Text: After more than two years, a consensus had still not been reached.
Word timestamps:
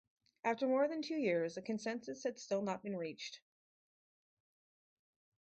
After 0.43 0.65
more 0.67 0.87
than 0.87 1.03
two 1.03 1.13
years, 1.13 1.57
a 1.57 1.61
consensus 1.61 2.23
had 2.23 2.39
still 2.39 2.63
not 2.63 2.81
been 2.81 2.95
reached. 2.97 3.39